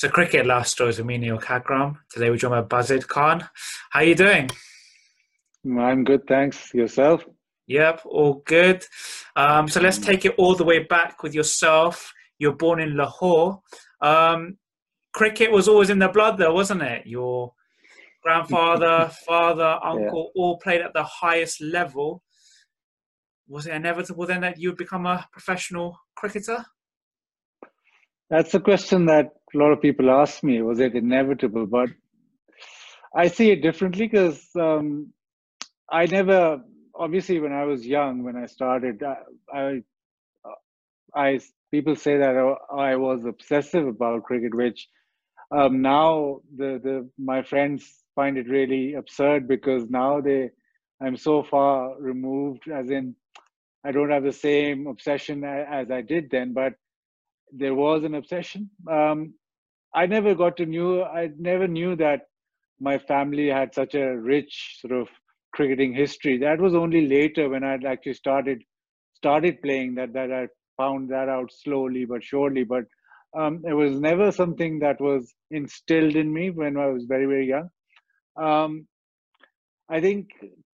[0.00, 1.98] So cricket last stories with me, Neil Kagram.
[2.10, 3.46] Today we're joined by Bazid Khan.
[3.90, 4.48] How are you doing?
[5.78, 6.72] I'm good, thanks.
[6.72, 7.22] Yourself?
[7.66, 8.82] Yep, all good.
[9.36, 12.14] Um, so let's take it all the way back with yourself.
[12.38, 13.60] You're born in Lahore.
[14.00, 14.56] Um,
[15.12, 17.06] cricket was always in the blood there, wasn't it?
[17.06, 17.52] Your
[18.22, 20.40] grandfather, father, uncle yeah.
[20.40, 22.22] all played at the highest level.
[23.48, 26.64] Was it inevitable then that you would become a professional cricketer?
[28.30, 30.62] That's a question that a lot of people ask me.
[30.62, 31.66] Was it inevitable?
[31.66, 31.90] But
[33.14, 35.12] I see it differently because um,
[35.90, 36.60] I never,
[36.94, 39.16] obviously, when I was young, when I started, I,
[39.52, 39.82] I,
[41.14, 41.40] I
[41.70, 44.88] people say that I was obsessive about cricket, which
[45.50, 50.50] um, now the the my friends find it really absurd because now they,
[51.00, 53.16] I'm so far removed, as in,
[53.84, 56.74] I don't have the same obsession as I did then, but
[57.52, 58.70] there was an obsession.
[58.90, 59.34] Um,
[59.94, 61.02] I never got to knew.
[61.02, 62.22] I never knew that
[62.80, 65.08] my family had such a rich sort of
[65.52, 66.38] cricketing history.
[66.38, 68.62] That was only later when I'd actually started
[69.14, 72.64] started playing that that I found that out slowly but surely.
[72.64, 72.84] But
[73.36, 77.46] um, it was never something that was instilled in me when I was very very
[77.48, 77.68] young.
[78.36, 78.86] Um,
[79.90, 80.30] I think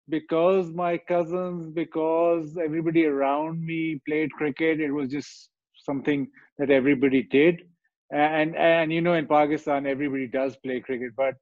[0.09, 7.23] because my cousins, because everybody around me played cricket, it was just something that everybody
[7.23, 7.70] did.
[8.13, 11.35] And and you know, in Pakistan, everybody does play cricket, but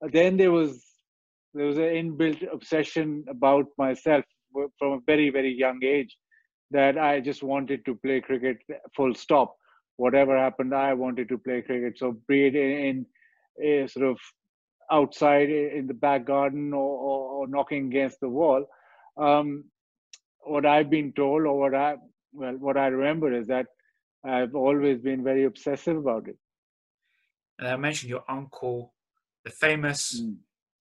[0.00, 0.82] then there was
[1.54, 4.24] there was an inbuilt obsession about myself
[4.78, 6.16] from a very very young age
[6.70, 8.58] that I just wanted to play cricket
[8.96, 9.56] full stop.
[9.96, 11.98] Whatever happened, I wanted to play cricket.
[11.98, 13.06] So be it in,
[13.58, 14.18] in a sort of
[14.90, 18.66] outside in the back garden or, or, or knocking against the wall.
[19.16, 19.64] Um,
[20.40, 21.96] what I've been told, or what I
[22.32, 23.66] well, what I remember is that
[24.28, 26.36] I've always been very obsessive about it.
[27.58, 28.92] And I mentioned your uncle,
[29.44, 30.36] the famous mm.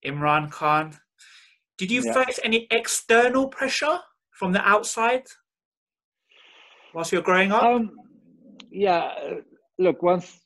[0.06, 0.98] Imran Khan.
[1.78, 2.14] Did you yeah.
[2.14, 4.00] face any external pressure
[4.32, 5.24] from the outside
[6.94, 7.64] whilst you're growing up?
[7.64, 7.92] Um,
[8.72, 9.12] yeah,
[9.78, 10.40] look, once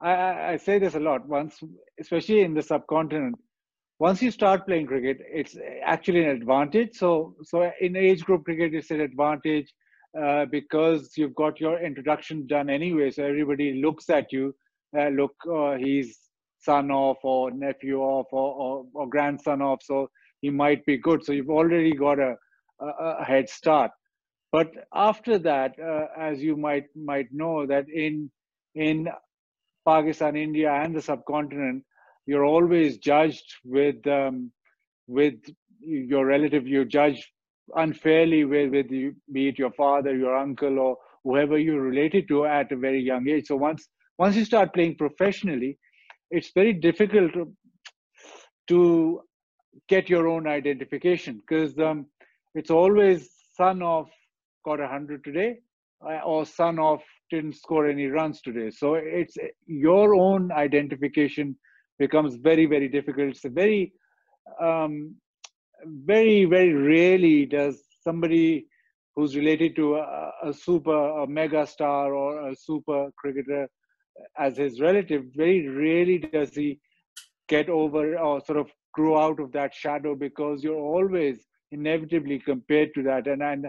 [0.00, 1.60] I, I say this a lot, once,
[2.00, 3.36] especially in the subcontinent,
[3.98, 6.90] once you start playing cricket, it's actually an advantage.
[6.94, 9.72] So, so in age group cricket, it's an advantage
[10.20, 13.10] uh, because you've got your introduction done anyway.
[13.10, 14.54] So everybody looks at you,
[14.96, 16.18] uh, look, uh, he's
[16.60, 20.08] son of or nephew of or, or, or, grandson of, so
[20.40, 21.24] he might be good.
[21.24, 22.36] So you've already got a,
[22.80, 22.86] a,
[23.20, 23.90] a head start.
[24.52, 28.30] But after that, uh, as you might might know, that in
[28.76, 29.08] in
[29.84, 31.82] Pakistan, India, and the subcontinent,
[32.26, 34.52] you're always judged with um,
[35.08, 35.34] with
[35.80, 36.68] your relative.
[36.68, 37.26] You're judged
[37.76, 42.46] unfairly with, with you, be it your father, your uncle, or whoever you're related to
[42.46, 43.46] at a very young age.
[43.46, 43.88] So once
[44.18, 45.76] once you start playing professionally,
[46.30, 47.52] it's very difficult to,
[48.68, 49.20] to
[49.88, 52.06] get your own identification because um,
[52.54, 54.08] it's always son of
[54.64, 55.56] got a hundred today
[56.06, 58.70] uh, or son of didn't score any runs today.
[58.70, 59.36] So it's
[59.66, 61.56] your own identification
[61.98, 63.30] becomes very very difficult.
[63.30, 63.92] It's a very
[64.62, 65.16] um,
[65.84, 68.66] very very rarely does somebody
[69.14, 73.68] who's related to a, a, super a mega star or a super cricketer
[74.38, 76.78] as his relative very rarely does he
[77.48, 82.94] get over or sort of grow out of that shadow because you're always inevitably compared
[82.94, 83.66] to that and and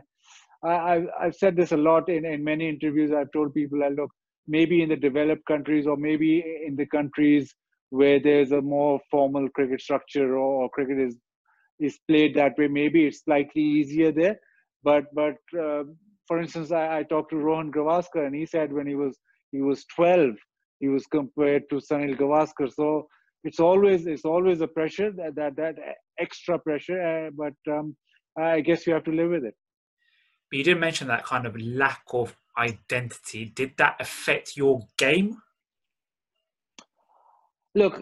[0.63, 3.11] I, I've said this a lot in, in many interviews.
[3.11, 4.09] I've told people, I look,
[4.47, 7.53] maybe in the developed countries or maybe in the countries
[7.89, 11.17] where there's a more formal cricket structure or cricket is
[11.79, 12.67] is played that way.
[12.67, 14.39] Maybe it's slightly easier there.
[14.83, 15.83] But but uh,
[16.27, 19.17] for instance, I, I, talked to Rohan Gavaskar, and he said when he was
[19.51, 20.35] he was 12,
[20.79, 22.71] he was compared to Sunil Gavaskar.
[22.71, 23.07] So
[23.43, 25.75] it's always it's always a pressure that that, that
[26.19, 27.01] extra pressure.
[27.01, 27.95] Uh, but um,
[28.37, 29.55] I guess you have to live with it.
[30.51, 33.45] But you did mention that kind of lack of identity.
[33.45, 35.41] Did that affect your game?
[37.73, 38.01] Look,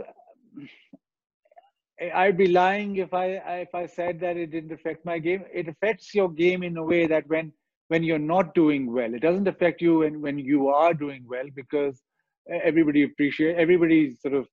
[2.12, 3.26] I'd be lying if I
[3.62, 5.44] if I said that it didn't affect my game.
[5.54, 7.52] It affects your game in a way that when
[7.88, 11.46] when you're not doing well, it doesn't affect you when when you are doing well
[11.56, 12.02] because
[12.64, 14.48] everybody appreciate everybody's sort of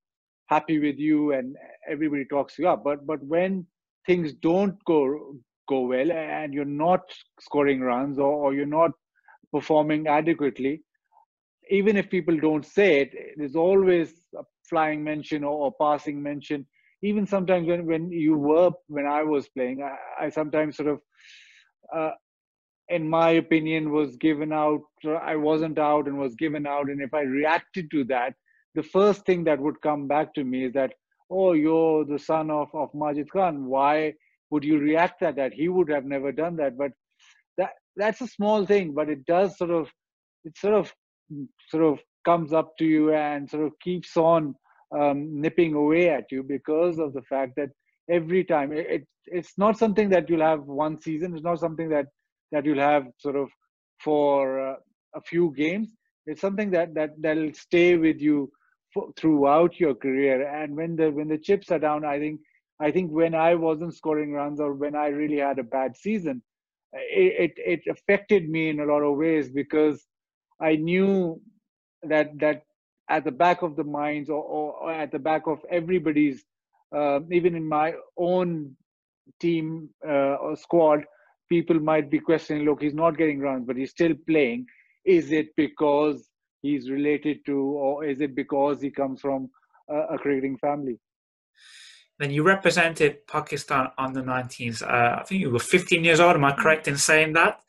[0.49, 1.57] happy with you and
[1.89, 2.85] everybody talks you up.
[2.85, 3.67] But but when
[4.07, 5.37] things don't go
[5.69, 7.01] go well and you're not
[7.41, 8.91] scoring runs or, or you're not
[9.53, 10.83] performing adequately,
[11.71, 16.67] even if people don't say it, there's always a flying mention or, or passing mention
[17.03, 21.01] even sometimes when, when you were when i was playing i, I sometimes sort of
[21.95, 22.13] uh,
[22.89, 24.83] in my opinion was given out
[25.23, 28.35] i wasn't out and was given out and if i reacted to that
[28.75, 30.93] the first thing that would come back to me is that,
[31.31, 33.67] oh, you're the son of, of Majid Khan.
[33.67, 34.15] Why
[34.51, 35.53] would you react at that?
[35.53, 36.77] He would have never done that.
[36.77, 36.93] But
[37.57, 39.89] that that's a small thing, but it does sort of,
[40.45, 40.93] it sort of,
[41.69, 44.55] sort of comes up to you and sort of keeps on
[44.99, 47.71] um, nipping away at you because of the fact that
[48.11, 51.35] every time it, it, it's not something that you'll have one season.
[51.35, 52.07] It's not something that
[52.53, 53.49] that you'll have sort of
[54.03, 54.77] for uh,
[55.15, 55.95] a few games.
[56.27, 58.51] It's something that that that'll stay with you
[58.93, 60.49] for, throughout your career.
[60.49, 62.41] And when the when the chips are down, I think
[62.81, 66.43] I think when I wasn't scoring runs or when I really had a bad season,
[66.93, 70.07] it, it, it affected me in a lot of ways because
[70.61, 71.41] I knew
[72.03, 72.63] that that
[73.11, 76.45] at the back of the minds or, or at the back of everybody's,
[76.97, 78.77] uh, even in my own
[79.41, 81.05] team uh, or squad,
[81.49, 84.65] people might be questioning, look, he's not getting runs, but he's still playing.
[85.05, 86.29] Is it because
[86.63, 89.51] he's related to, or is it because he comes from
[89.89, 90.99] a, a cricketing family?
[92.21, 94.83] Then you represented Pakistan under 19s.
[94.83, 96.37] Uh, I think you were 15 years old.
[96.37, 97.61] Am I correct in saying that?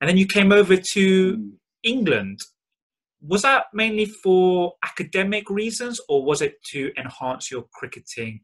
[0.00, 1.50] And then you came over to mm.
[1.82, 2.40] England.
[3.26, 8.40] Was that mainly for academic reasons, or was it to enhance your cricketing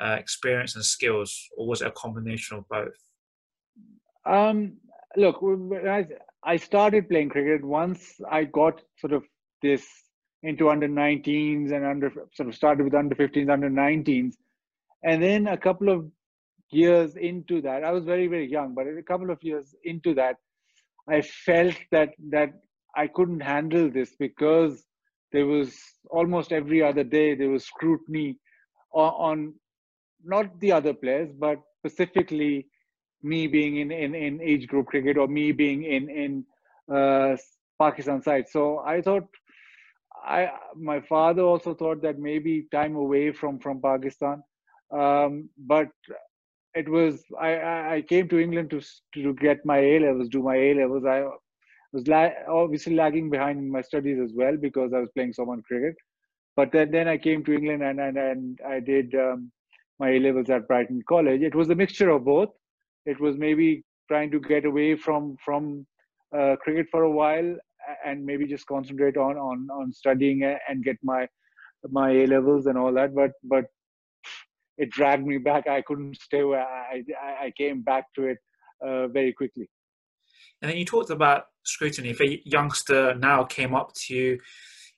[0.00, 2.94] uh, experience and skills, or was it a combination of both?
[4.24, 4.78] Um,
[5.16, 5.40] look,
[5.86, 6.06] I,
[6.42, 9.24] I started playing cricket once I got sort of
[9.62, 9.86] this
[10.42, 14.34] into under 19s and under sort of started with under 15s, under 19s
[15.04, 16.06] and then a couple of
[16.70, 20.36] years into that, I was very, very young, but a couple of years into that,
[21.08, 22.54] I felt that that
[22.96, 24.84] I couldn't handle this because
[25.32, 25.76] there was
[26.10, 28.38] almost every other day there was scrutiny
[28.92, 29.54] on, on
[30.24, 32.66] not the other players, but specifically
[33.22, 36.44] me being in, in, in age group cricket or me being in in
[36.94, 37.36] uh,
[37.80, 38.48] Pakistan side.
[38.48, 39.26] So I thought
[40.24, 44.42] I my father also thought that maybe time away from from Pakistan
[44.92, 45.88] um, but
[46.74, 48.80] it was I, I came to England to
[49.14, 51.04] to get my A levels, do my A levels.
[51.04, 51.24] I
[51.94, 55.46] was la- obviously lagging behind in my studies as well because I was playing so
[55.46, 55.94] much cricket.
[56.56, 59.52] But then, then I came to England and and, and I did um,
[60.00, 61.42] my A levels at Brighton College.
[61.42, 62.50] It was a mixture of both.
[63.06, 65.86] It was maybe trying to get away from from
[66.36, 67.56] uh, cricket for a while
[68.04, 71.28] and maybe just concentrate on on on studying and get my
[71.90, 73.14] my A levels and all that.
[73.14, 73.66] But but
[74.78, 75.68] it dragged me back.
[75.68, 77.04] I couldn't stay where I,
[77.40, 78.38] I came back to it
[78.84, 79.68] uh, very quickly.
[80.64, 82.08] And then you talked about scrutiny.
[82.08, 84.40] If a youngster now came up to you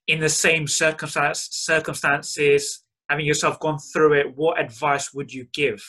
[0.07, 5.85] in the same circumstance, circumstances, having yourself gone through it, what advice would you give?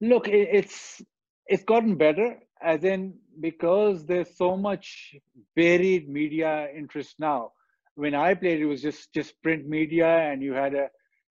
[0.00, 1.00] Look, it's
[1.46, 5.14] it's gotten better, as in because there's so much
[5.56, 7.52] varied media interest now.
[7.94, 10.88] When I played, it was just just print media, and you had a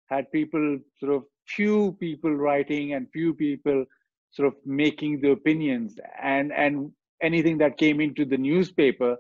[0.10, 3.84] had people sort of few people writing and few people
[4.32, 6.92] sort of making the opinions and and
[7.22, 9.18] anything that came into the newspaper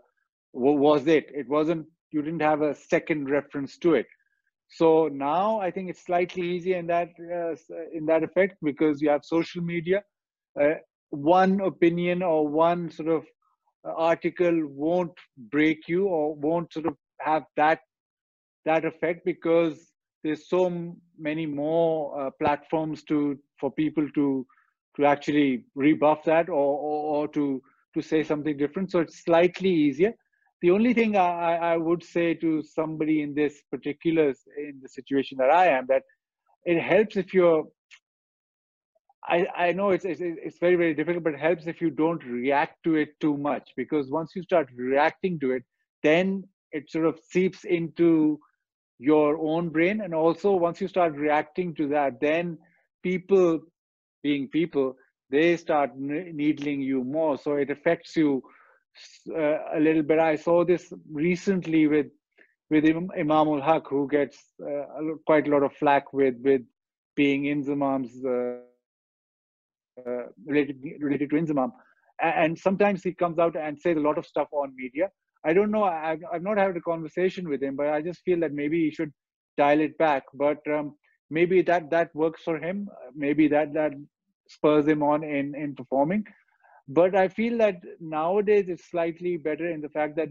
[0.53, 1.29] was it.
[1.33, 4.07] It wasn't you didn't have a second reference to it.
[4.69, 7.55] So now i think it's slightly easier in that uh,
[7.93, 10.03] in that effect because you have social media.
[10.59, 10.75] Uh,
[11.09, 13.25] one opinion or one sort of
[13.83, 15.17] article won't
[15.51, 17.79] break you or won't sort of have that
[18.65, 19.91] that effect because
[20.23, 24.45] there's so many more uh, platforms to for people to
[24.95, 27.61] to actually rebuff that or, or, or to
[27.93, 28.89] to say something different.
[28.89, 30.13] So it's slightly easier.
[30.61, 35.37] The only thing I, I would say to somebody in this particular in the situation
[35.39, 36.03] that i am that
[36.65, 37.65] it helps if you're
[39.23, 42.23] I, I know it's, it's it's very very difficult but it helps if you don't
[42.23, 45.63] react to it too much because once you start reacting to it
[46.03, 48.39] then it sort of seeps into
[48.99, 50.01] your own brain.
[50.01, 52.57] And also once you start reacting to that then
[53.03, 53.59] people
[54.23, 54.95] being people
[55.29, 58.41] they start needling you more so it affects you
[59.35, 62.07] uh, a little bit i saw this recently with
[62.69, 64.37] with imam ul haq who gets
[64.69, 64.83] uh,
[65.25, 66.61] quite a lot of flack with with
[67.15, 68.57] being inzamam's uh,
[70.05, 71.71] uh, related related to inzamam
[72.21, 75.09] and sometimes he comes out and says a lot of stuff on media
[75.43, 75.83] I don't know.
[75.83, 78.91] I've, I've not had a conversation with him, but I just feel that maybe he
[78.91, 79.11] should
[79.57, 80.23] dial it back.
[80.33, 80.95] But um,
[81.31, 82.89] maybe that that works for him.
[83.15, 83.93] Maybe that that
[84.47, 86.25] spurs him on in in performing.
[86.87, 90.29] But I feel that nowadays it's slightly better in the fact that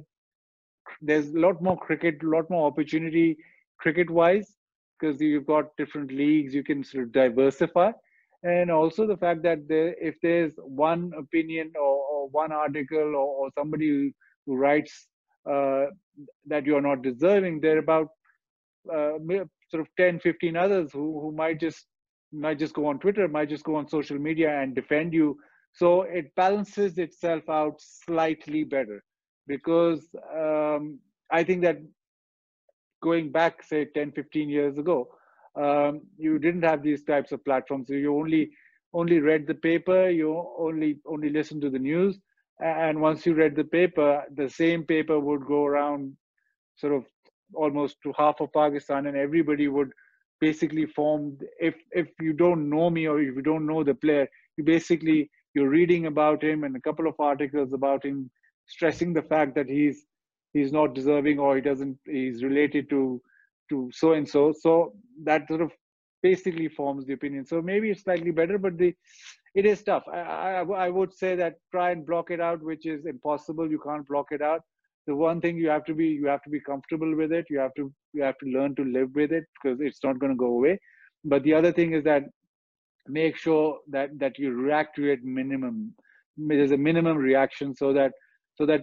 [1.01, 3.39] there's a lot more cricket, a lot more opportunity
[3.79, 4.57] cricket-wise
[4.99, 6.55] because you've got different leagues.
[6.55, 7.93] You can sort of diversify,
[8.43, 13.29] and also the fact that there, if there's one opinion or, or one article or,
[13.41, 14.15] or somebody
[14.47, 15.07] who writes
[15.51, 15.87] uh,
[16.47, 18.09] that you are not deserving, there are about
[18.93, 19.13] uh,
[19.71, 21.87] sort of 10, 15 others who, who might just
[22.33, 25.37] might just go on Twitter, might just go on social media and defend you.
[25.73, 29.03] So it balances itself out slightly better
[29.49, 31.01] because um,
[31.33, 31.79] I think that
[33.03, 35.09] going back, say, 10, 15 years ago,
[35.57, 37.89] um, you didn't have these types of platforms.
[37.89, 38.51] You only
[38.93, 42.19] only read the paper, you only only listened to the news,
[42.61, 46.17] and once you read the paper, the same paper would go around,
[46.77, 47.05] sort of
[47.55, 49.91] almost to half of Pakistan, and everybody would
[50.41, 51.39] basically form.
[51.61, 55.31] If if you don't know me or if you don't know the player, you basically
[55.55, 58.31] you're reading about him and a couple of articles about him,
[58.67, 60.07] stressing the fact that he's
[60.53, 63.21] he's not deserving or he doesn't he's related to
[63.69, 64.93] to so and so so
[65.25, 65.71] that sort of
[66.23, 67.47] basically forms the opinion.
[67.47, 68.95] So maybe it's slightly better but the
[69.55, 70.05] it is tough.
[70.13, 73.71] I, I, I would say that try and block it out which is impossible.
[73.71, 74.63] You can't block it out
[75.07, 77.59] the one thing you have to be you have to be comfortable with it you
[77.59, 80.37] have to you have to learn to live with it because it's not going to
[80.37, 80.79] go away
[81.25, 82.25] but the other thing is that
[83.09, 85.93] make sure that that you react to it minimum
[86.37, 88.13] there's a minimum reaction so that
[88.55, 88.83] so that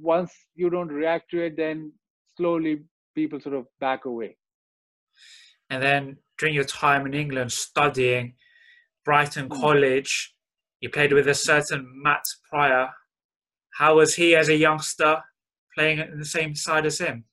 [0.00, 1.92] once you don't react to it, then
[2.36, 2.82] slowly
[3.14, 4.36] people sort of back away.
[5.70, 8.34] And then during your time in England studying
[9.04, 9.60] Brighton mm.
[9.60, 10.34] College,
[10.80, 12.90] you played with a certain Matt Prior.
[13.78, 15.22] How was he as a youngster
[15.76, 17.24] playing in the same side as him?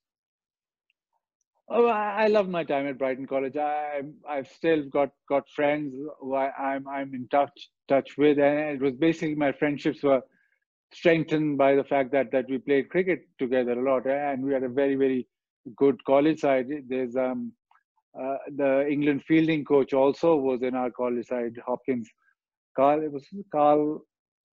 [1.69, 3.55] Oh, I love my time at Brighton College.
[3.57, 8.75] I, I've still got, got friends who I, I'm I'm in touch touch with, and
[8.75, 10.21] it was basically my friendships were
[10.93, 14.63] strengthened by the fact that that we played cricket together a lot, and we had
[14.63, 15.27] a very very
[15.77, 16.67] good college side.
[16.87, 17.53] There's um,
[18.21, 21.55] uh, the England fielding coach also was in our college side.
[21.65, 22.09] Hopkins,
[22.75, 24.05] Carl, it was Carl,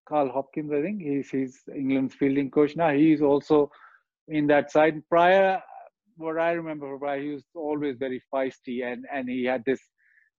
[0.10, 1.02] Carl Hopkins, I think.
[1.02, 2.92] He's he's England's fielding coach now.
[2.92, 3.72] He's also
[4.28, 5.02] in that side.
[5.08, 5.62] Prior,
[6.18, 9.82] what I remember from Prior, he was always very feisty, and and he had this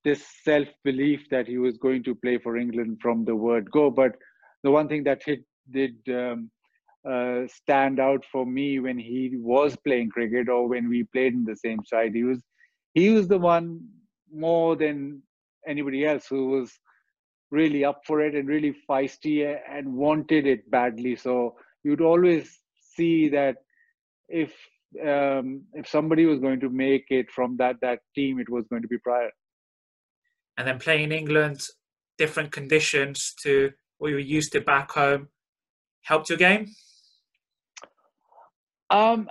[0.04, 3.90] this self belief that he was going to play for England from the word go.
[3.90, 4.16] But
[4.64, 6.50] the one thing that hit did um,
[7.08, 11.44] uh, stand out for me when he was playing cricket or when we played in
[11.44, 12.14] the same side.
[12.14, 12.42] He was
[12.94, 13.80] he was the one
[14.32, 15.22] more than
[15.66, 16.72] anybody else who was
[17.50, 21.16] really up for it and really feisty and wanted it badly.
[21.16, 22.58] So you'd always
[22.94, 23.56] see that
[24.28, 24.52] if
[25.02, 28.82] um, if somebody was going to make it from that that team, it was going
[28.82, 29.30] to be Prior.
[30.58, 31.62] And then playing England,
[32.18, 35.28] different conditions to what you were used to back home
[36.02, 36.66] helped your game?
[38.90, 39.28] Um,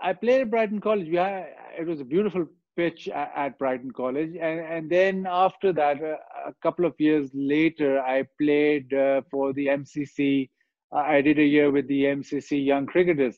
[0.00, 1.08] I played at Brighton College.
[1.08, 1.44] Yeah,
[1.78, 2.46] it was a beautiful
[2.78, 6.16] pitch at, Brighton College, and and then after that, uh,
[6.46, 10.48] a couple of years later, I played uh, for the MCC.
[10.94, 13.36] Uh, I did a year with the MCC Young Cricketers.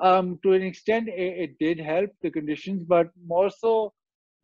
[0.00, 3.92] Um, to an extent, it, it, did help the conditions, but more so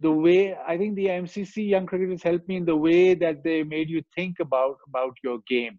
[0.00, 0.40] the way
[0.72, 4.02] I think the MCC Young Cricketers helped me in the way that they made you
[4.14, 5.78] think about about your game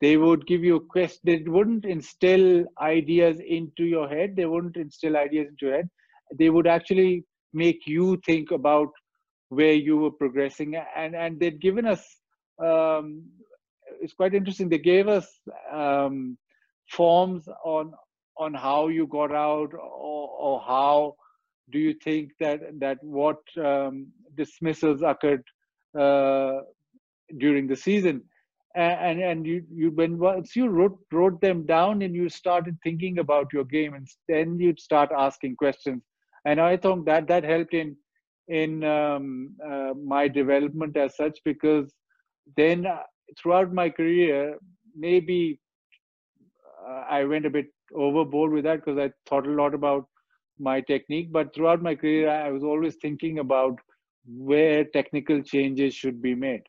[0.00, 1.20] they would give you a quest.
[1.24, 5.88] they wouldn't instill ideas into your head they wouldn't instill ideas into your head
[6.40, 8.88] they would actually make you think about
[9.48, 10.76] where you were progressing.
[10.96, 12.04] And and they'd given us
[12.62, 13.24] um,
[14.00, 15.28] it's quite interesting they gave us
[15.72, 16.36] um,
[16.90, 17.92] forms on
[18.38, 21.14] on how you got out or, or how
[21.70, 25.44] do you think that that what um, dismissals occurred
[25.98, 26.60] uh,
[27.38, 28.22] during the season.
[28.74, 33.18] And and you you when once you wrote wrote them down and you started thinking
[33.18, 36.02] about your game and then you'd start asking questions
[36.46, 37.96] and i thought that that helped in
[38.48, 41.92] in um, uh, my development as such because
[42.56, 43.02] then uh,
[43.38, 44.58] throughout my career
[45.06, 45.60] maybe
[46.88, 50.06] uh, i went a bit overboard with that because i thought a lot about
[50.58, 53.78] my technique but throughout my career i was always thinking about
[54.52, 56.62] where technical changes should be made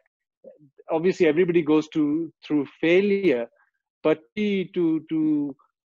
[0.92, 3.42] obviously everybody goes to through failure
[4.04, 5.56] but to to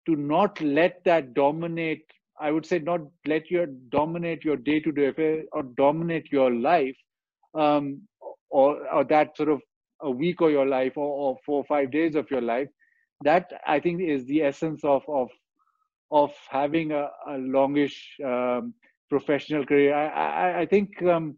[0.06, 2.04] to not let that dominate
[2.40, 3.66] i would say not let your
[3.96, 6.96] dominate your day to day affair or dominate your life
[7.54, 8.00] um,
[8.50, 9.60] or, or that sort of
[10.02, 12.68] a week of your life or, or four or five days of your life
[13.22, 15.28] that i think is the essence of of
[16.10, 18.74] of having a, a longish um,
[19.08, 19.94] professional career.
[19.94, 21.36] I i, I think um,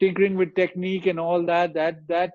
[0.00, 2.32] tinkering with technique and all that that that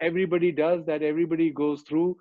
[0.00, 2.16] everybody does that everybody goes through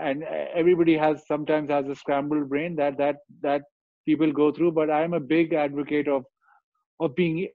[0.00, 0.22] and
[0.54, 3.62] everybody has sometimes has a scrambled brain that that that
[4.06, 6.24] people go through but i'm a big advocate of
[7.00, 7.48] of being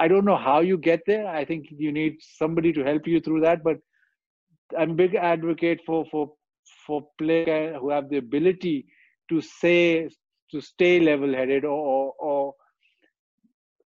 [0.00, 1.26] I don't know how you get there.
[1.26, 3.62] I think you need somebody to help you through that.
[3.62, 3.76] But
[4.78, 6.32] I'm a big advocate for for
[6.86, 8.86] for players who have the ability
[9.28, 10.08] to say
[10.50, 12.54] to stay level-headed, or, or, or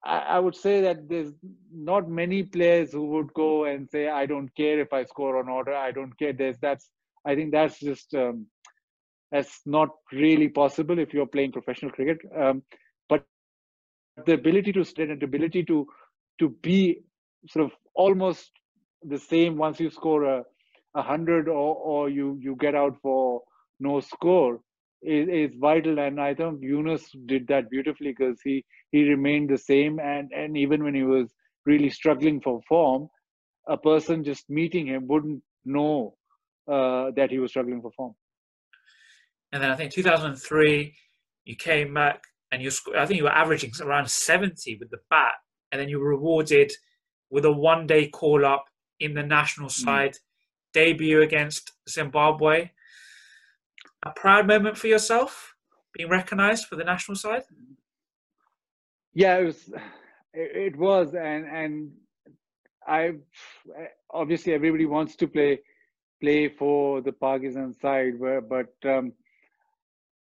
[0.05, 1.33] I, would say that there's
[1.73, 5.45] not many players who would go and say, "I don't care if I score or
[5.45, 5.73] not.
[5.73, 6.91] I don't care." There's that's
[7.25, 8.47] I think that's just um,
[9.33, 12.19] that's not really possible if you're playing professional cricket.
[12.37, 12.63] Um,
[13.09, 13.25] but
[14.27, 15.87] the ability to stay and the ability to
[16.39, 17.01] to be
[17.49, 18.51] sort of almost
[19.03, 20.45] the same once you score a,
[20.95, 23.43] a hundred or, or you you get out for
[23.81, 24.61] no score
[25.05, 29.59] is, is vital and i think yunus did that beautifully because he he remained the
[29.59, 31.33] same and and even when he was
[31.67, 33.09] really struggling for form
[33.69, 36.15] a person just meeting him wouldn't know
[36.69, 38.15] uh, that he was struggling for form
[39.53, 40.95] and then i think 2003
[41.45, 45.35] you came back and you i think you were averaging around 70 with the bat
[45.73, 46.73] and then you were rewarded
[47.31, 48.65] with a one day call up
[49.01, 49.85] in the national hmm.
[49.85, 50.19] side mm.
[50.73, 52.71] debut against Zimbabwe.
[54.05, 55.55] A proud moment for yourself
[55.93, 57.45] being recognized for the national side?
[59.15, 59.73] Yeah, it was.
[60.37, 61.93] It was, and and
[62.87, 63.13] I
[64.11, 65.61] obviously everybody wants to play
[66.21, 69.13] play for the Pakistan side, but um,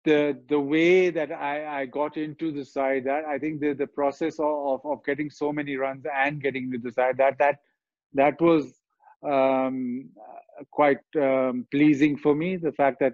[0.05, 3.87] the the way that I, I got into the side that I think the, the
[3.87, 7.59] process of, of getting so many runs and getting to the side that that
[8.13, 8.73] that was
[9.27, 10.09] um,
[10.71, 13.13] quite um, pleasing for me the fact that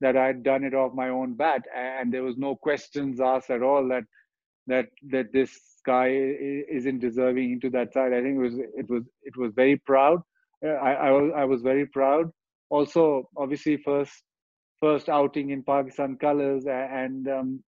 [0.00, 3.62] that I'd done it off my own bat and there was no questions asked at
[3.62, 4.04] all that
[4.66, 9.02] that that this guy isn't deserving into that side I think it was it was
[9.22, 10.20] it was very proud
[10.64, 12.30] uh, I, I was I was very proud
[12.70, 14.22] also obviously first
[14.80, 17.64] first outing in Pakistan colors, and um,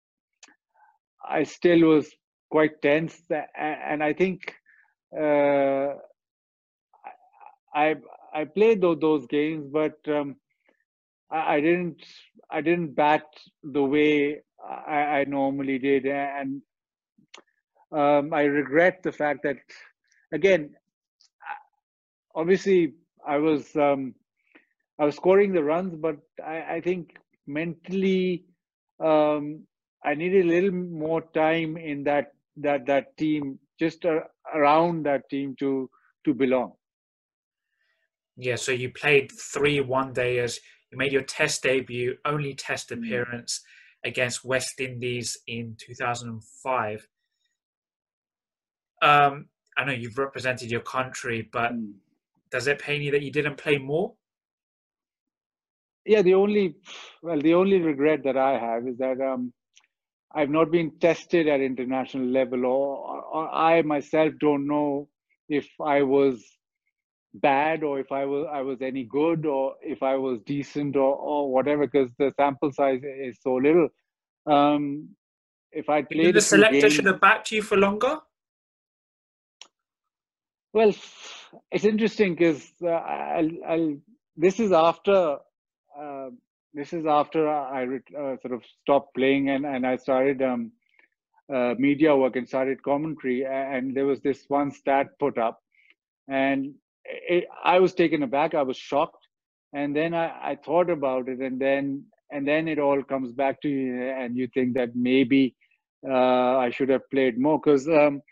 [1.27, 2.11] I still was
[2.51, 3.21] quite tense.
[3.57, 4.55] And I think
[5.17, 5.95] uh,
[7.75, 7.97] I
[8.35, 10.37] I played those, games, but um,
[11.31, 12.03] I, didn't
[12.51, 13.25] I didn't bat
[13.63, 16.63] the way I, I normally did, and
[17.93, 19.57] um, I regret the fact that
[20.33, 20.75] again,
[22.35, 22.95] obviously
[23.27, 24.15] I was um,
[24.99, 28.45] I was scoring the runs, but I, I think mentally
[29.05, 29.65] um,
[30.05, 34.05] I needed a little more time in that that that team, just
[34.55, 35.91] around that team to
[36.25, 36.73] to belong.
[38.37, 40.59] Yeah, so you played three one dayers.
[40.91, 42.99] You made your Test debut, only Test mm.
[42.99, 43.61] appearance
[44.05, 47.09] against West Indies in 2005.
[49.01, 49.47] Um,
[49.77, 51.93] I know you've represented your country, but mm.
[52.51, 54.15] does it pain you that you didn't play more?
[56.09, 56.75] yeah, the only
[57.23, 59.53] well, the only regret that I have is that um,
[60.35, 65.09] I've not been tested at international level, or, or I myself don't know
[65.49, 66.43] if I was
[67.35, 71.15] bad or if I was I was any good or if I was decent or
[71.15, 73.89] or whatever because the sample size is so little.
[74.47, 75.11] Um,
[75.71, 78.21] if I played, the selector games, should have backed you for longer.
[80.73, 80.95] Well,
[81.71, 83.97] it's interesting because uh, I'll, I'll,
[84.37, 85.39] this is after
[85.99, 86.31] uh,
[86.75, 90.73] this is after I uh, sort of stopped playing and, and I started um,
[91.53, 93.45] uh, media work and started commentary.
[93.45, 95.61] And there was this one stat put up
[96.29, 96.75] and
[97.09, 98.55] it, I was taken aback.
[98.55, 99.27] I was shocked,
[99.73, 103.61] and then I, I thought about it, and then and then it all comes back
[103.63, 105.55] to you, and you think that maybe
[106.09, 107.59] uh, I should have played more.
[107.59, 108.23] Because um,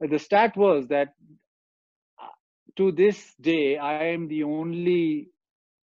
[0.00, 1.08] the stat was that
[2.22, 2.28] uh,
[2.76, 5.28] to this day I am the only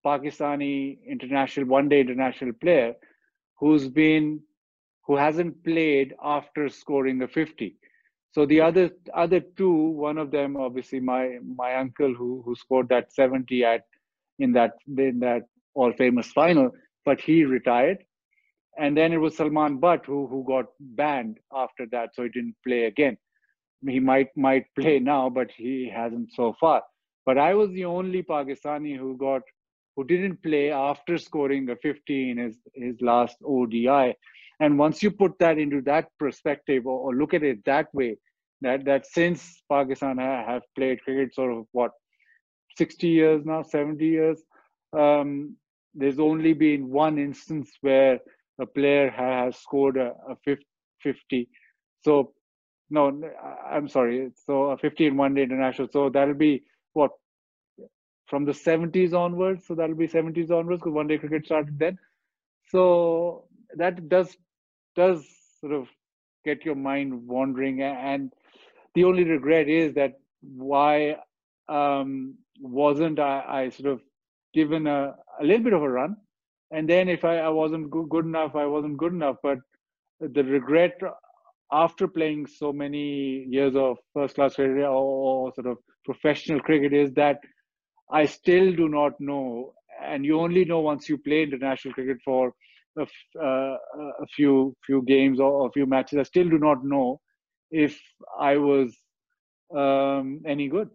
[0.05, 2.95] Pakistani international one day international player
[3.59, 4.41] who's been
[5.05, 7.77] who hasn't played after scoring a 50
[8.37, 9.75] so the other other two
[10.07, 13.85] one of them obviously my my uncle who who scored that 70 at
[14.37, 14.73] in that
[15.05, 16.69] in that all famous final
[17.03, 18.03] but he retired.
[18.77, 20.65] And then it was salman butt who who got
[20.99, 23.17] banned after that so he didn't play again.
[23.87, 26.83] He might might play now but he hasn't so far.
[27.25, 29.41] But i was the only pakistani who got
[29.95, 33.87] who didn't play after scoring a 50 in his his last odi
[34.59, 38.17] and once you put that into that perspective or, or look at it that way,
[38.61, 41.91] that that since Pakistan ha, have played cricket sort of what
[42.77, 44.41] 60 years now, 70 years,
[44.97, 45.55] um,
[45.93, 48.19] there's only been one instance where
[48.61, 50.55] a player has scored a, a
[51.03, 51.49] 50.
[52.03, 52.33] So
[52.89, 53.21] no,
[53.69, 54.29] I'm sorry.
[54.45, 55.89] So a 50 in one day international.
[55.91, 57.11] So that'll be what
[58.27, 59.67] from the 70s onwards.
[59.67, 61.97] So that'll be 70s onwards because one day cricket started then.
[62.69, 64.35] So that does
[64.95, 65.25] does
[65.59, 65.87] sort of
[66.45, 67.81] get your mind wandering.
[67.81, 68.31] And
[68.97, 71.15] the only regret is that why
[71.69, 74.01] um, wasn't I, I, sort of
[74.55, 76.15] given a, a little bit of a run?
[76.71, 79.35] And then if I, I wasn't good enough, I wasn't good enough.
[79.43, 79.59] But
[80.19, 80.99] the regret
[81.71, 86.91] after playing so many years of first class cricket or, or sort of professional cricket
[86.91, 87.37] is that
[88.11, 89.73] I still do not know.
[90.03, 92.51] And you only know once you play international cricket for
[92.97, 93.05] a,
[93.39, 93.45] uh,
[94.23, 96.17] a few few games or a few matches.
[96.17, 97.19] I still do not know
[97.71, 97.99] if
[98.39, 98.97] I was
[99.75, 100.89] um, any good.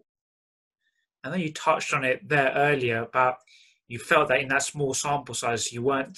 [1.23, 3.35] I know you touched on it there earlier about
[3.87, 6.17] you felt that in that small sample size you weren't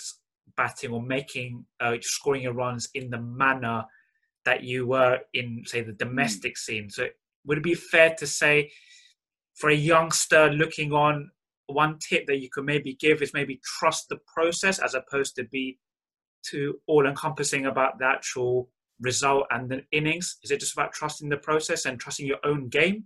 [0.57, 3.83] batting or making uh, scoring your runs in the manner
[4.45, 6.57] that you were in say the domestic mm.
[6.57, 6.89] scene.
[6.89, 7.07] So
[7.45, 8.71] would it be fair to say
[9.55, 11.31] for a youngster looking on
[11.67, 15.43] one tip that you could maybe give is maybe trust the process as opposed to
[15.45, 15.79] be
[16.43, 20.37] too all encompassing about the actual result and the innings?
[20.43, 23.05] Is it just about trusting the process and trusting your own game?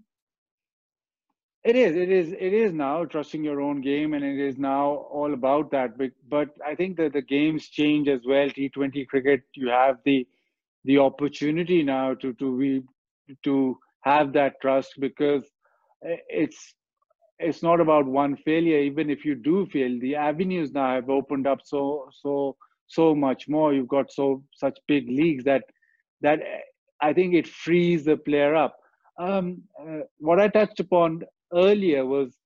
[1.64, 1.96] It is.
[1.96, 2.32] It is.
[2.32, 5.98] It is now trusting your own game, and it is now all about that.
[5.98, 8.48] But, but I think that the games change as well.
[8.50, 10.26] T20 cricket, you have the
[10.86, 12.82] the opportunity now to to be
[13.44, 15.44] to have that trust because
[16.06, 16.74] eh, it's
[17.38, 21.48] it's not about one failure even if you do fail the avenues now have opened
[21.48, 22.56] up so so
[22.88, 25.64] so much more you've got so such big leagues that
[26.22, 26.40] that
[27.02, 28.76] i think it frees the player up.
[29.18, 32.38] Um, uh, what i touched upon earlier was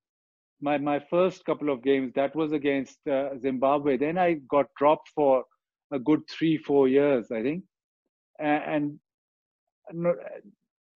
[0.61, 3.97] my my first couple of games that was against uh, zimbabwe.
[3.97, 5.43] Then i got dropped for
[5.91, 7.63] a good 3 4 years i think.
[8.39, 8.99] And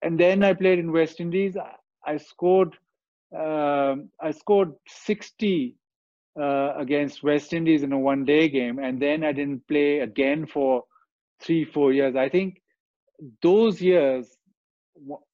[0.01, 1.55] and, then i played in west indies.
[2.05, 2.73] I, scored
[3.35, 5.75] um, I scored 60
[6.39, 10.45] uh, against West Indies in a one day game, and then I didn't play again
[10.45, 10.83] for
[11.41, 12.15] three, four years.
[12.15, 12.61] I think
[13.41, 14.27] those years,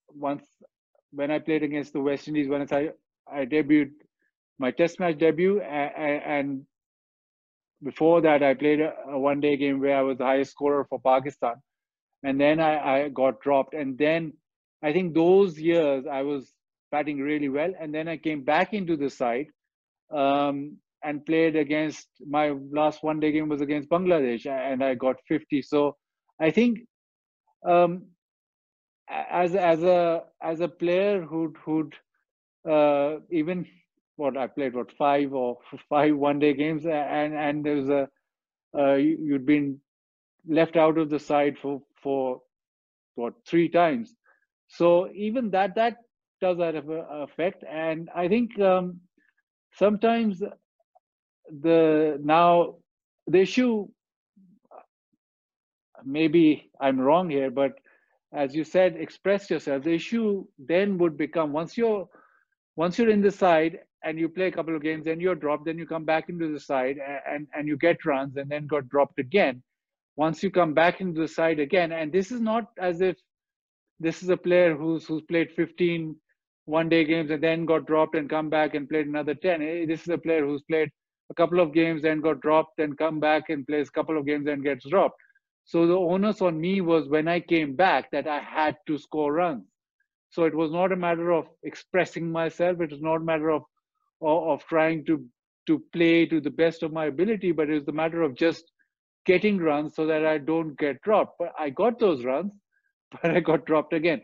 [0.09, 0.43] once
[1.11, 2.89] when I played against the West Indies, when I,
[3.31, 3.91] I debuted
[4.57, 6.65] my test match debut, and
[7.83, 10.85] before that, I played a, a one day game where I was the highest scorer
[10.89, 11.55] for Pakistan.
[12.23, 13.73] And then I, I got dropped.
[13.73, 14.33] And then
[14.81, 16.51] I think those years I was
[16.91, 17.71] batting really well.
[17.79, 19.47] And then I came back into the side
[20.15, 25.17] um, and played against my last one day game was against Bangladesh and I got
[25.27, 25.61] 50.
[25.63, 25.97] So
[26.39, 26.79] I think
[27.65, 28.03] um,
[29.09, 31.93] as as a as a player who'd who'd
[32.69, 33.65] uh, even
[34.15, 35.57] what I played what five or
[35.89, 38.07] five one day games and and there's a
[38.77, 39.79] uh, you'd been
[40.47, 42.41] left out of the side for for
[43.15, 44.15] what three times.
[44.67, 45.97] So even that that
[46.41, 47.63] does that affect?
[47.69, 48.99] And I think um,
[49.73, 50.41] sometimes
[51.61, 52.75] the now
[53.27, 53.87] the issue
[56.05, 57.73] maybe i'm wrong here but
[58.33, 62.07] as you said express yourself the issue then would become once you're
[62.75, 65.65] once you're in the side and you play a couple of games then you're dropped
[65.65, 66.97] then you come back into the side
[67.29, 69.61] and and you get runs and then got dropped again
[70.15, 73.17] once you come back into the side again and this is not as if
[73.99, 76.15] this is a player who's who's played 15
[76.65, 79.61] one day games and then got dropped and come back and played another 10.
[79.61, 80.89] Eh, this is a player who's played
[81.29, 84.25] a couple of games and got dropped and come back and plays a couple of
[84.25, 85.19] games and gets dropped.
[85.65, 89.33] So the onus on me was when I came back that I had to score
[89.33, 89.65] runs.
[90.29, 92.81] So it was not a matter of expressing myself.
[92.81, 93.63] It was not a matter of,
[94.21, 95.23] of, trying to,
[95.67, 98.71] to play to the best of my ability, but it was the matter of just
[99.25, 101.37] getting runs so that I don't get dropped.
[101.39, 102.57] But I got those runs,
[103.11, 104.21] but I got dropped again.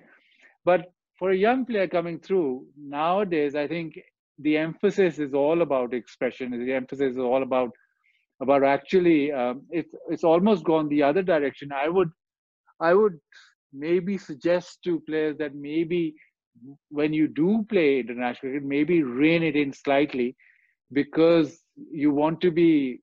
[0.65, 3.99] But for a young player coming through nowadays, I think
[4.39, 6.51] the emphasis is all about expression.
[6.51, 7.71] The emphasis is all about
[8.41, 11.71] about actually um, it's it's almost gone the other direction.
[11.71, 12.09] I would
[12.79, 13.19] I would
[13.73, 16.15] maybe suggest to players that maybe
[16.89, 20.35] when you do play international cricket, maybe rein it in slightly
[20.91, 22.99] because you want to be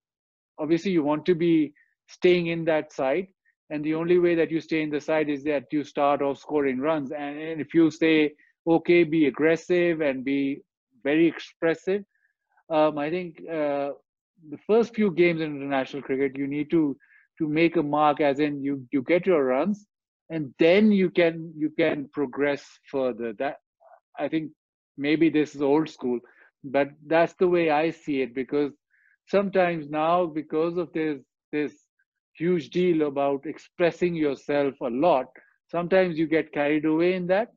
[0.58, 1.72] obviously you want to be
[2.08, 3.26] staying in that side
[3.70, 6.38] and the only way that you stay in the side is that you start off
[6.38, 8.32] scoring runs and, and if you say
[8.66, 10.58] okay be aggressive and be
[11.02, 12.02] very expressive
[12.70, 13.90] um, i think uh,
[14.50, 16.96] the first few games in international cricket you need to
[17.38, 19.86] to make a mark as in you you get your runs
[20.30, 23.32] and then you can you can progress further.
[23.34, 23.56] That
[24.18, 24.50] i think
[24.96, 26.18] maybe this is old school
[26.64, 28.72] but that's the way i see it because
[29.26, 31.20] sometimes now because of this
[31.52, 31.86] this
[32.36, 35.26] huge deal about expressing yourself a lot
[35.66, 37.48] sometimes you get carried away in that.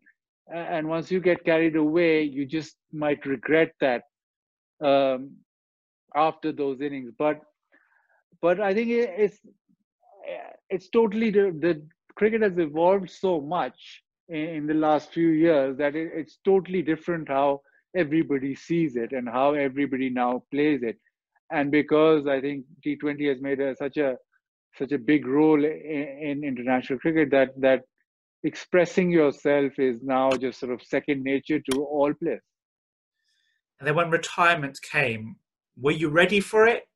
[0.54, 4.04] And once you get carried away you just might regret that
[4.82, 5.32] um,
[6.16, 7.12] after those innings.
[7.18, 7.42] But
[8.42, 9.40] but i think it's
[10.70, 11.82] it's totally the, the
[12.16, 17.28] cricket has evolved so much in, the last few years that it, it's totally different
[17.28, 17.62] how
[17.96, 20.98] everybody sees it and how everybody now plays it.
[21.52, 24.16] And because i think t20 has made a, such a
[24.78, 27.82] such a big role in, in international cricket that that
[28.44, 32.42] expressing yourself is now just sort of second nature to all players.
[33.80, 35.36] And then when retirement came
[35.82, 36.88] were you ready for it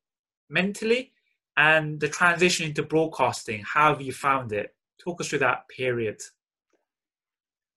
[0.50, 1.12] mentally?
[1.56, 4.76] And the transition into broadcasting how have you found it?
[5.04, 6.20] Talk us through that period.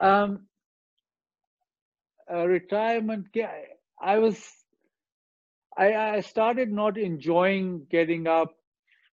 [0.00, 0.46] Um
[2.32, 3.26] uh, retirement
[4.02, 4.52] i was
[5.78, 8.54] I, I started not enjoying getting up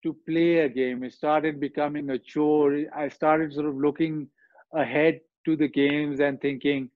[0.03, 1.03] to play a game.
[1.05, 2.85] It started becoming a chore.
[2.95, 4.29] I started sort of looking
[4.75, 6.91] ahead to the games and thinking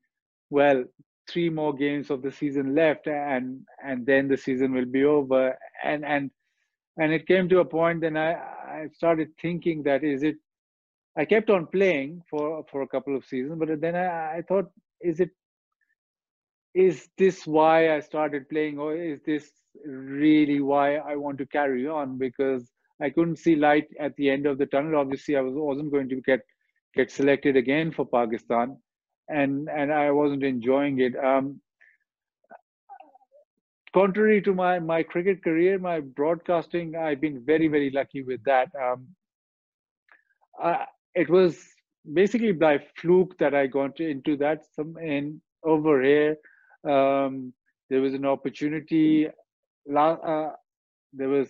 [0.51, 0.85] well
[1.29, 5.57] three more games of the season left and and then the season will be over.
[5.83, 6.31] And and
[6.99, 8.33] and it came to a point then i
[8.79, 10.37] i started thinking that is it
[11.17, 14.71] i kept on playing for for a couple of seasons but then i i thought
[15.01, 15.31] is it
[16.75, 19.51] is this why i started playing or is this
[19.87, 22.19] really why i want to carry on?
[22.19, 25.01] Because i couldn't see light at the end of the tunnel.
[25.01, 26.41] Obviously i was wasn't going to get
[26.95, 28.77] get selected again for pakistan
[29.29, 31.15] and and I wasn't enjoying it.
[31.17, 31.61] Um,
[33.93, 38.69] contrary to my my cricket career, my broadcasting, I've been very very lucky with that.
[38.81, 39.09] Um,
[41.15, 41.59] it was
[42.13, 44.65] basically by fluke that I got into that.
[44.75, 46.37] Some in over here,
[46.89, 47.53] um,
[47.91, 49.29] there was an opportunity.
[49.97, 50.51] Uh,
[51.13, 51.49] there was,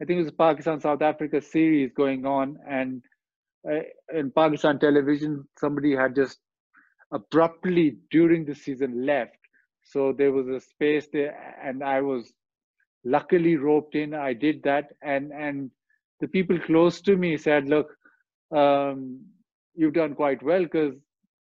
[0.00, 3.02] I think it was Pakistan South Africa series going on, and
[3.70, 3.80] uh,
[4.14, 6.38] in Pakistan television, somebody had just
[7.12, 9.36] abruptly during the season left.
[9.82, 12.32] So there was a space there, and I was
[13.04, 14.14] luckily roped in.
[14.14, 15.70] I did that, and and
[16.20, 17.88] the people close to me said, "Look,
[18.52, 19.20] um,
[19.74, 20.94] you've done quite well because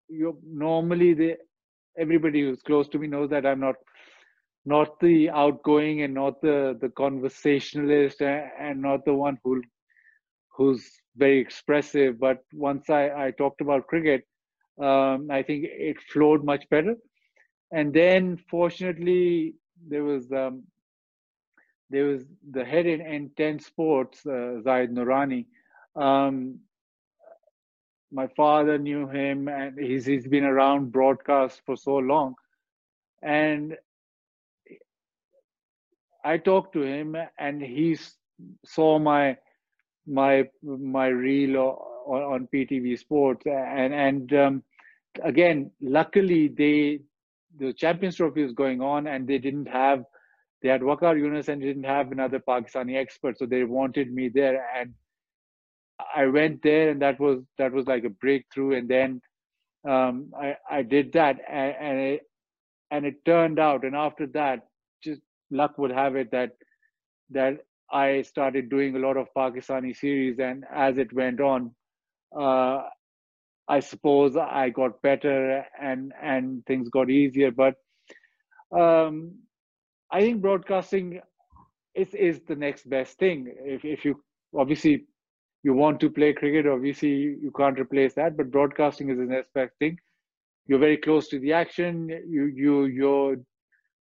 [0.09, 1.37] you normally the
[1.97, 3.75] everybody who's close to me knows that I'm not
[4.65, 9.61] not the outgoing and not the the conversationalist and, and not the one who
[10.55, 12.19] who's very expressive.
[12.19, 14.23] But once I I talked about cricket,
[14.81, 16.95] um, I think it flowed much better.
[17.71, 19.55] And then, fortunately,
[19.87, 20.63] there was um,
[21.89, 25.45] there was the head in, Ten Sports, uh, Zaid Noorani.
[25.95, 26.59] Um,
[28.11, 32.35] my father knew him, and he's he's been around broadcast for so long,
[33.21, 33.75] and
[36.23, 37.97] I talked to him, and he
[38.65, 39.37] saw my
[40.07, 41.57] my my reel
[42.05, 44.63] on, on PTV Sports, and and um,
[45.23, 47.01] again, luckily they
[47.57, 50.03] the Champions Trophy was going on, and they didn't have
[50.61, 54.65] they had Waqar Younis and didn't have another Pakistani expert, so they wanted me there,
[54.75, 54.93] and
[56.15, 59.21] I went there, and that was that was like a breakthrough, and then
[59.87, 62.21] um, I I did that, and and it,
[62.91, 64.67] and it turned out, and after that,
[65.03, 66.51] just luck would have it that
[67.29, 67.59] that
[67.91, 71.73] I started doing a lot of Pakistani series, and as it went on,
[72.37, 72.83] uh,
[73.67, 77.51] I suppose I got better and and things got easier.
[77.51, 77.75] But
[78.75, 79.39] um,
[80.11, 81.21] I think broadcasting
[81.95, 83.53] is is the next best thing.
[83.59, 84.21] If if you
[84.57, 85.05] obviously
[85.63, 87.09] you want to play cricket, obviously
[87.45, 88.37] you can't replace that.
[88.37, 89.97] But broadcasting is the next best thing.
[90.67, 92.09] you're very close to the action.
[92.27, 93.37] You you you're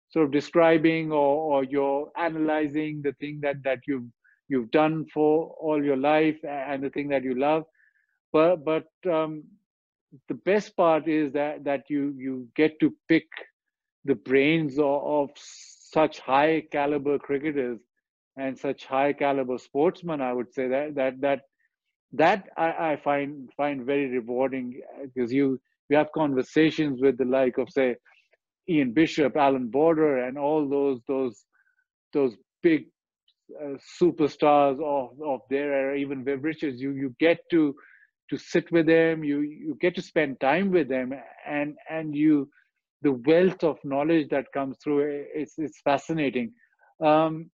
[0.09, 4.07] sort of describing or, or you're analyzing the thing that that you've
[4.49, 7.63] you've done for all your life and the thing that you love.
[8.33, 9.43] But but um,
[10.27, 13.27] the best part is that that you you get to pick
[14.05, 17.79] the brains of, of such high caliber cricketers
[18.37, 20.21] and such high caliber sportsmen.
[20.21, 21.41] I would say that that that
[22.13, 27.57] that I, I find find very rewarding because you you have conversations with the like
[27.57, 27.95] of say
[28.69, 31.45] Ian Bishop, Allan Border, and all those those
[32.13, 32.85] those big
[33.61, 36.81] uh, superstars of of their era, even Viv Richards.
[36.81, 37.75] You you get to
[38.33, 39.23] to sit with them.
[39.23, 41.13] You you get to spend time with them,
[41.47, 42.49] and and you
[43.01, 46.53] the wealth of knowledge that comes through it's it's fascinating.
[47.03, 47.51] Um,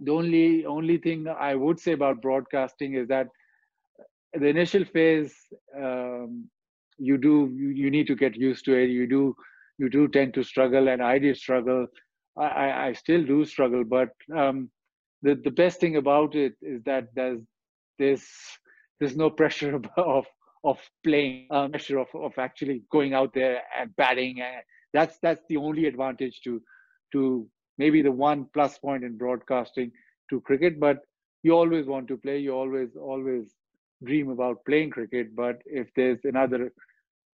[0.00, 3.28] the only only thing I would say about broadcasting is that
[4.34, 5.34] the initial phase
[5.76, 6.48] um,
[6.98, 8.90] you do you, you need to get used to it.
[8.90, 9.34] You do
[9.78, 11.86] you do tend to struggle, and I did struggle.
[12.38, 14.70] I, I still do struggle, but um,
[15.22, 17.40] the the best thing about it is that there's
[17.98, 18.26] there's
[19.00, 20.26] there's no pressure of
[20.64, 24.40] of playing, um, pressure of, of actually going out there and batting.
[24.40, 26.62] And that's that's the only advantage to
[27.12, 27.46] to
[27.78, 29.92] maybe the one plus point in broadcasting
[30.30, 30.80] to cricket.
[30.80, 30.98] But
[31.42, 32.38] you always want to play.
[32.38, 33.54] You always always
[34.02, 35.36] dream about playing cricket.
[35.36, 36.72] But if there's another,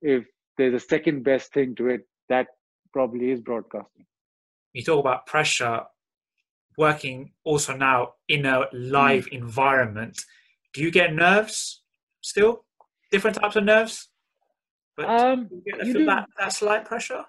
[0.01, 0.25] if
[0.57, 2.47] there's a second best thing to it, that
[2.93, 4.05] probably is broadcasting.
[4.73, 5.81] You talk about pressure
[6.77, 9.33] working also now in a live mm.
[9.33, 10.19] environment.
[10.73, 11.81] Do you get nerves
[12.21, 12.65] still?
[13.11, 14.09] Different types of nerves?
[14.95, 17.23] But um, you, you do, that, that slight pressure?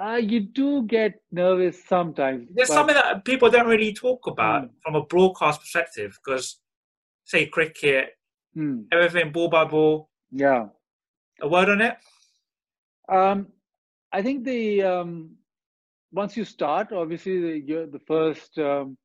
[0.00, 2.48] Uh, you do get nervous sometimes.
[2.54, 2.74] There's but...
[2.74, 4.70] something that people don't really talk about mm.
[4.82, 6.60] from a broadcast perspective because,
[7.24, 8.10] say, cricket,
[8.56, 8.84] mm.
[8.92, 10.10] everything ball by ball.
[10.30, 10.66] Yeah.
[11.40, 11.96] A word on it?
[13.08, 13.48] Um,
[14.12, 15.36] I think the um,
[16.12, 18.96] once you start, obviously the the first um,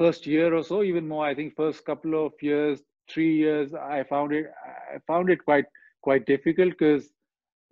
[0.00, 1.26] first year or so, even more.
[1.26, 2.80] I think first couple of years,
[3.12, 4.46] three years, I found it
[4.94, 5.66] I found it quite
[6.00, 7.04] quite difficult because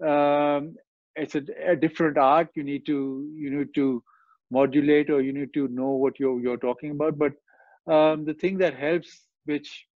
[0.07, 0.75] um,
[1.17, 2.49] it's a, a, different art.
[2.55, 2.99] You need to
[3.35, 4.03] you need to
[4.51, 7.19] modulate or you need to know what you're you're talking about.
[7.19, 7.33] But
[7.93, 9.87] um, the thing that helps, which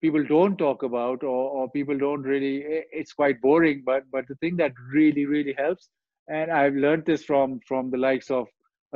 [0.00, 2.56] people don't talk about or, or people don't really
[2.92, 5.88] it's quite boring but but the thing that really really helps
[6.28, 8.46] and i've learned this from from the likes of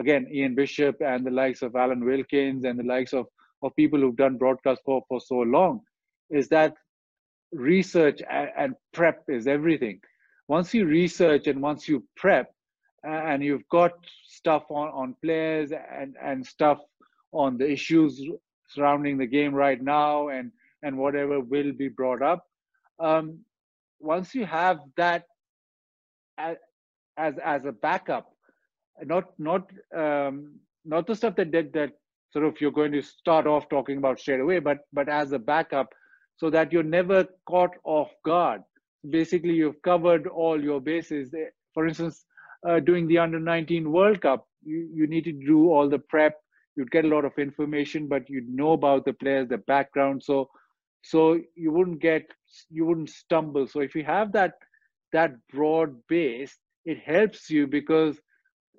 [0.00, 3.26] again ian bishop and the likes of alan wilkins and the likes of
[3.62, 5.80] of people who've done broadcast for for so long
[6.30, 6.74] is that
[7.52, 10.00] research and, and prep is everything
[10.48, 12.52] once you research and once you prep
[13.04, 13.92] and you've got
[14.24, 16.78] stuff on on players and and stuff
[17.32, 18.22] on the issues
[18.68, 20.50] surrounding the game right now and
[20.82, 22.46] and whatever will be brought up.
[22.98, 23.40] Um,
[23.98, 25.24] once you have that
[26.38, 26.56] as
[27.16, 28.32] as, as a backup,
[29.04, 31.90] not not um, not the stuff that, that that
[32.32, 35.38] sort of you're going to start off talking about straight away, but but as a
[35.38, 35.88] backup,
[36.36, 38.62] so that you're never caught off guard.
[39.08, 41.34] Basically, you've covered all your bases.
[41.72, 42.24] For instance,
[42.68, 46.34] uh, doing the under 19 World Cup, you, you need to do all the prep.
[46.76, 50.22] You'd get a lot of information, but you'd know about the players, the background.
[50.22, 50.50] So
[51.02, 52.26] so you wouldn't get
[52.68, 54.52] you wouldn't stumble so if you have that
[55.12, 58.18] that broad base it helps you because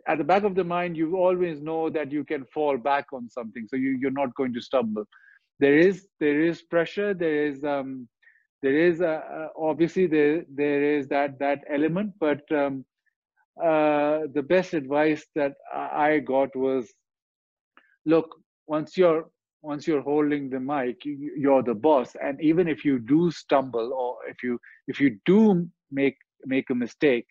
[0.07, 3.29] at the back of the mind you always know that you can fall back on
[3.29, 5.05] something so you, you're not going to stumble.
[5.59, 8.07] There is there is pressure there is um
[8.61, 12.85] there is uh, obviously there there is that that element but um
[13.61, 16.93] uh the best advice that i got was
[18.05, 18.35] look
[18.67, 19.25] once you're
[19.61, 24.17] once you're holding the mic you're the boss and even if you do stumble or
[24.29, 27.25] if you if you do make make a mistake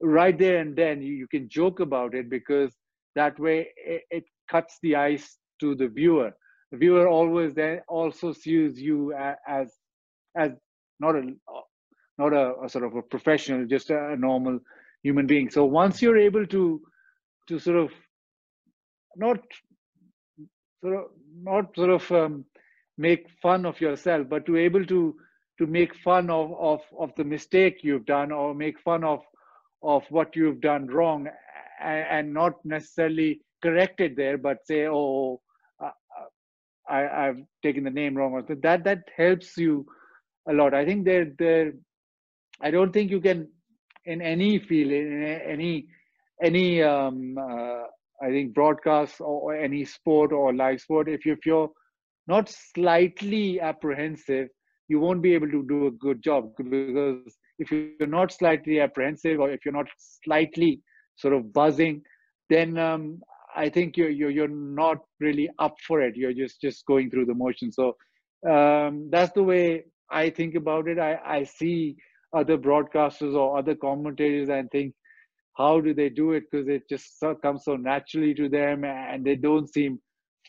[0.00, 2.72] right there and then you, you can joke about it because
[3.14, 6.30] that way it, it, cuts the ice to the viewer.
[6.70, 9.72] The viewer always then also sees you as
[10.36, 10.52] as
[11.00, 11.22] not a
[12.18, 14.58] not a, a sort of a professional just a, normal
[15.02, 15.48] human being.
[15.48, 16.82] So once you're able to
[17.48, 17.90] to sort of
[19.16, 19.40] not
[20.82, 21.04] sort of
[21.42, 22.44] not sort of um,
[22.98, 25.16] make fun of yourself, but to able to
[25.58, 29.20] to make fun of, of of the mistake you've done or make fun of
[29.84, 31.28] of what you've done wrong
[31.82, 35.40] and, and not necessarily correct it there, but say, oh,
[35.82, 38.42] uh, uh I, I've taken the name wrong.
[38.62, 39.86] That that helps you
[40.48, 40.74] a lot.
[40.74, 41.72] I think there there
[42.60, 43.48] I don't think you can
[44.04, 45.86] in any field in any
[46.42, 47.84] any um, uh,
[48.22, 51.70] I think broadcast or, any sport or live sport, if, you, if you're
[52.26, 54.48] not slightly apprehensive,
[54.88, 59.40] you won't be able to do a good job because if you're not slightly apprehensive
[59.40, 59.86] or if you're not
[60.24, 60.80] slightly
[61.16, 62.02] sort of buzzing,
[62.50, 63.20] then um,
[63.56, 66.16] I think you're, you're you're not really up for it.
[66.16, 67.70] You're just just going through the motion.
[67.72, 67.96] So
[68.48, 70.98] um, that's the way I think about it.
[70.98, 71.96] I, I see
[72.34, 74.94] other broadcasters or other commentators and think,
[75.56, 76.44] how do they do it?
[76.50, 80.00] Because it just comes so naturally to them, and they don't seem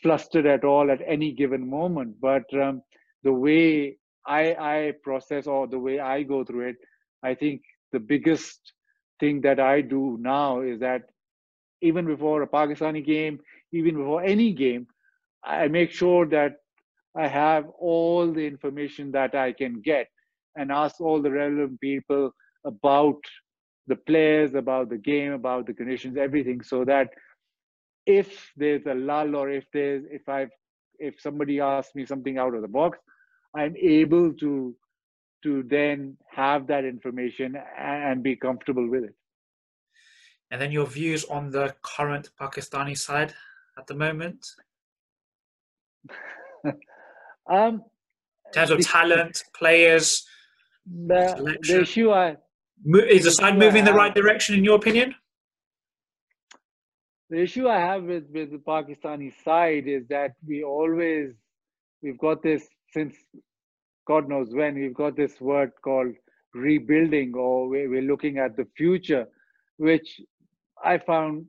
[0.02, 2.16] flustered at all at any given moment.
[2.20, 2.82] But um,
[3.22, 6.76] the way I, I process or the way I go through it,
[7.26, 7.62] I think
[7.92, 8.72] the biggest
[9.20, 11.02] thing that I do now is that
[11.82, 13.40] even before a Pakistani game,
[13.72, 14.86] even before any game,
[15.44, 16.56] I make sure that
[17.16, 20.08] I have all the information that I can get
[20.56, 22.32] and ask all the relevant people
[22.64, 23.20] about
[23.86, 27.10] the players, about the game, about the conditions, everything, so that
[28.06, 30.50] if there's a lull or if there's if I've
[30.98, 32.98] if somebody asks me something out of the box,
[33.54, 34.74] I'm able to
[35.42, 39.14] to then have that information and be comfortable with it.
[40.50, 43.34] And then your views on the current Pakistani side
[43.78, 44.46] at the moment?
[46.64, 47.82] um,
[48.46, 50.24] in terms of the, talent, players,
[50.86, 52.36] the, the issue I
[53.08, 55.14] is the side moving in the right direction in your opinion?
[57.30, 61.32] The issue I have with, with the Pakistani side is that we always
[62.02, 63.16] we've got this since
[64.06, 66.14] God knows when we've got this word called
[66.54, 69.26] rebuilding or we're looking at the future,
[69.78, 70.20] which
[70.82, 71.46] I found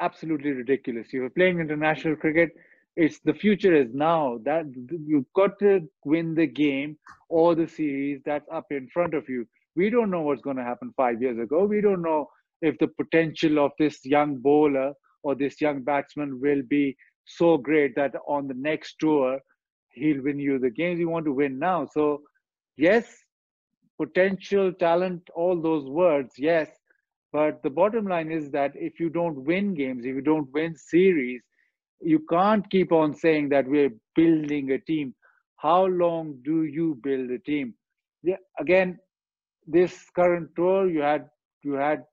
[0.00, 1.12] absolutely ridiculous.
[1.12, 2.50] You're playing international cricket.
[2.96, 4.38] It's the future is now.
[4.44, 4.64] That
[5.06, 6.96] you've got to win the game
[7.28, 9.46] or the series that's up in front of you.
[9.76, 11.64] We don't know what's going to happen five years ago.
[11.64, 12.28] We don't know
[12.62, 14.92] if the potential of this young bowler
[15.22, 19.38] or this young batsman will be so great that on the next tour
[19.98, 21.86] he'll win you the games you want to win now.
[21.86, 22.22] So,
[22.76, 23.06] yes,
[24.00, 26.68] potential, talent, all those words, yes,
[27.32, 30.74] but the bottom line is that if you don't win games, if you don't win
[30.76, 31.42] series,
[32.00, 35.14] you can't keep on saying that we're building a team.
[35.56, 37.74] How long do you build a team?
[38.22, 38.98] Yeah, again,
[39.66, 41.28] this current tour, you had
[41.62, 42.04] you had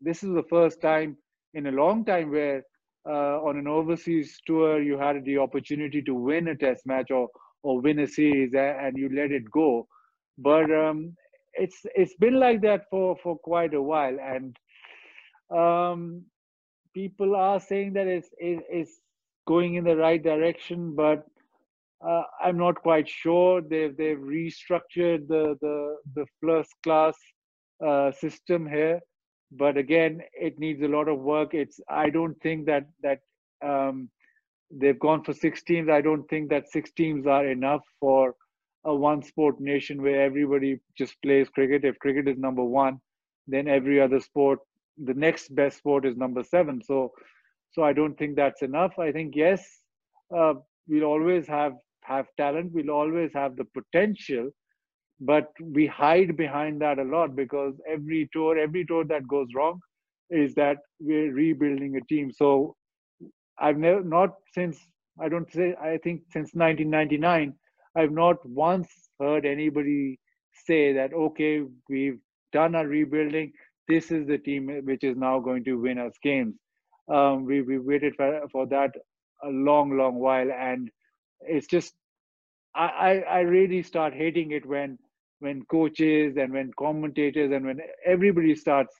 [0.00, 1.16] this is the first time
[1.54, 2.62] in a long time where
[3.08, 7.28] uh, on an overseas tour you had the opportunity to win a test match or
[7.62, 9.86] or win a series and you let it go.
[10.38, 11.16] But um,
[11.54, 14.16] it's it's been like that for for quite a while.
[14.20, 14.56] And
[15.50, 16.22] um,
[16.94, 19.00] people are saying that it's it, it's
[19.46, 21.24] going in the right direction but
[22.06, 23.62] uh, i'm not quite sure.
[23.62, 27.14] They've they've restructured the the the first class
[27.86, 29.00] uh, system here
[29.52, 33.20] but again it needs a lot of work it's i don't think that that
[33.64, 34.08] um,
[34.70, 38.34] they've gone for six teams i don't think that six teams are enough for
[38.86, 41.84] a one sport nation where everybody just plays cricket.
[41.84, 43.00] If cricket is number one,
[43.48, 44.60] then every other sport,
[45.04, 46.80] the next best sport is number seven.
[46.82, 47.12] So,
[47.72, 48.98] so I don't think that's enough.
[48.98, 49.66] I think yes,
[50.34, 50.54] uh,
[50.88, 51.72] we'll always have
[52.04, 52.72] have talent.
[52.72, 54.50] We'll always have the potential,
[55.20, 59.80] but we hide behind that a lot because every tour, every tour that goes wrong,
[60.30, 62.32] is that we're rebuilding a team.
[62.32, 62.76] So,
[63.58, 64.78] I've never not since
[65.20, 67.54] I don't say I think since 1999
[67.96, 68.88] I've not once
[69.18, 70.18] heard anybody
[70.66, 72.18] say that, okay, we've
[72.52, 73.52] done our rebuilding.
[73.88, 76.54] This is the team which is now going to win us games.
[77.12, 78.92] Um, we, we waited for, for that
[79.42, 80.50] a long, long while.
[80.52, 80.90] And
[81.40, 81.94] it's just,
[82.74, 84.98] I, I, I really start hating it when,
[85.40, 88.94] when coaches and when commentators and when everybody starts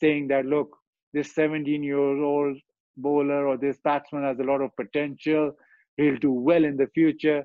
[0.00, 0.76] saying that, look,
[1.12, 2.56] this 17 year old
[2.96, 5.52] bowler or this batsman has a lot of potential.
[5.96, 7.44] He'll do well in the future.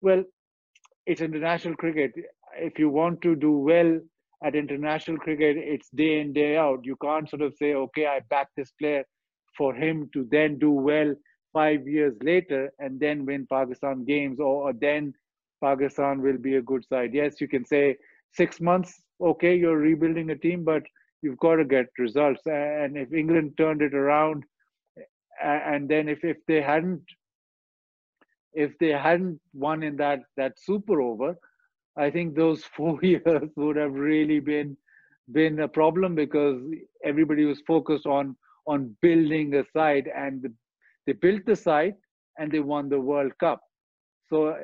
[0.00, 0.24] Well,
[1.06, 2.12] it's international cricket.
[2.56, 4.00] If you want to do well
[4.44, 6.80] at international cricket, it's day in, day out.
[6.84, 9.04] You can't sort of say, okay, I back this player
[9.56, 11.14] for him to then do well
[11.52, 15.14] five years later and then win Pakistan games, or, or then
[15.62, 17.10] Pakistan will be a good side.
[17.12, 17.96] Yes, you can say
[18.32, 20.82] six months, okay, you're rebuilding a team, but
[21.22, 22.42] you've got to get results.
[22.46, 24.44] And if England turned it around,
[25.42, 27.02] and then if, if they hadn't
[28.56, 31.36] if they hadn't won in that that super over,
[31.96, 34.76] I think those four years would have really been
[35.32, 36.60] been a problem because
[37.04, 38.36] everybody was focused on
[38.66, 40.46] on building a side and
[41.06, 41.94] they built the side
[42.38, 43.60] and they won the World Cup.
[44.28, 44.56] So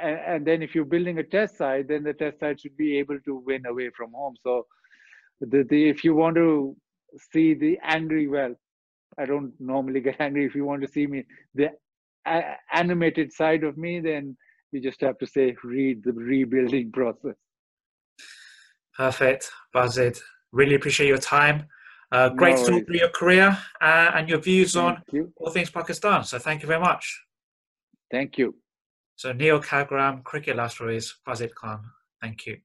[0.00, 2.98] and, and then if you're building a test side, then the test side should be
[2.98, 4.34] able to win away from home.
[4.42, 4.66] So
[5.40, 6.76] the, the if you want to
[7.32, 8.54] see the angry well,
[9.18, 10.46] I don't normally get angry.
[10.46, 11.70] If you want to see me, the
[12.26, 14.36] a- animated side of me, then
[14.72, 17.36] you just have to say read the rebuilding process.
[18.96, 20.18] Perfect, Bazid.
[20.52, 21.66] Really appreciate your time.
[22.10, 25.32] Uh, great No to talk through your career uh, and your views on you.
[25.38, 26.24] all things Pakistan.
[26.24, 27.24] So thank you very much.
[28.10, 28.54] Thank you.
[29.16, 31.84] So Neil Kagram, Cricket Last Stories, Bazid Khan.
[32.20, 32.58] Thank you.